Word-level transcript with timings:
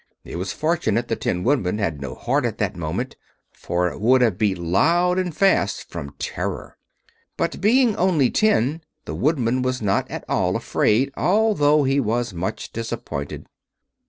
It 0.23 0.37
was 0.37 0.51
fortunate 0.51 1.09
the 1.09 1.15
Tin 1.15 1.43
Woodman 1.43 1.77
had 1.77 2.01
no 2.01 2.15
heart 2.15 2.43
at 2.43 2.57
that 2.57 2.75
moment, 2.75 3.15
for 3.51 3.87
it 3.87 4.01
would 4.01 4.21
have 4.21 4.35
beat 4.39 4.57
loud 4.57 5.19
and 5.19 5.31
fast 5.37 5.91
from 5.91 6.15
terror. 6.17 6.75
But 7.37 7.61
being 7.61 7.95
only 7.95 8.31
tin, 8.31 8.81
the 9.05 9.13
Woodman 9.13 9.61
was 9.61 9.79
not 9.79 10.09
at 10.09 10.25
all 10.27 10.55
afraid, 10.55 11.11
although 11.15 11.83
he 11.83 11.99
was 11.99 12.33
much 12.33 12.71
disappointed. 12.73 13.45